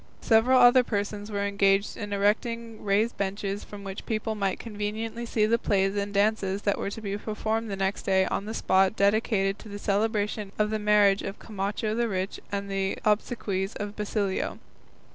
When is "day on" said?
8.01-8.45